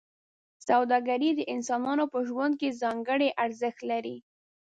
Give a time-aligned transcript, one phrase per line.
[0.67, 4.17] سوداګري د انسانانو په ژوند کې ځانګړی ارزښت لري.